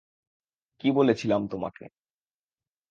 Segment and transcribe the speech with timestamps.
[0.79, 1.85] কি বলেছিলাম তোমাকে?